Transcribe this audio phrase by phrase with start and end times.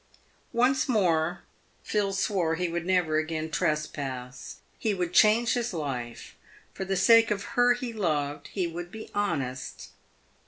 [0.51, 1.43] Once more
[1.83, 4.55] Phil swore he would never again trespass.
[4.79, 6.35] He would change his life.
[6.73, 9.89] Tor the sake of her he loved, he would be honest.